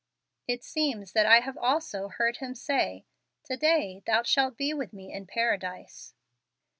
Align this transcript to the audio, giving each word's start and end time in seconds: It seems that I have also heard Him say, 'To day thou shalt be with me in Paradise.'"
It 0.47 0.63
seems 0.63 1.11
that 1.11 1.27
I 1.27 1.41
have 1.41 1.59
also 1.59 2.07
heard 2.07 2.37
Him 2.37 2.55
say, 2.55 3.05
'To 3.43 3.55
day 3.57 4.03
thou 4.07 4.23
shalt 4.23 4.57
be 4.57 4.73
with 4.73 4.93
me 4.93 5.13
in 5.13 5.27
Paradise.'" 5.27 6.15